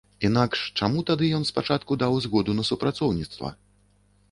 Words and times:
Інакш 0.27 0.61
чаму 0.79 1.03
тады 1.09 1.29
ён 1.41 1.45
спачатку 1.51 1.99
даў 2.05 2.17
згоду 2.27 2.51
на 2.59 2.67
супрацоўніцтва? 2.73 3.55